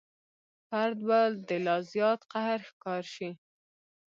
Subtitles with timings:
[0.67, 3.29] فرد به د لا زیات قهر ښکار شي.